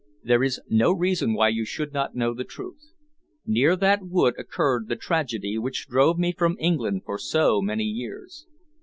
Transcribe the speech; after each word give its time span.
"There 0.23 0.43
is 0.43 0.59
no 0.67 0.91
reason 0.93 1.35
why 1.35 1.49
you 1.49 1.63
should 1.63 1.93
not 1.93 2.15
know 2.15 2.33
the 2.33 2.43
truth. 2.43 2.91
Near 3.45 3.75
that 3.75 3.99
wood 4.01 4.33
occurred 4.39 4.87
the 4.87 4.95
tragedy 4.95 5.59
which 5.59 5.85
drove 5.87 6.17
me 6.17 6.31
from 6.35 6.57
England 6.59 7.03
for 7.05 7.19
so 7.19 7.61
many 7.61 7.83
years." 7.83 8.47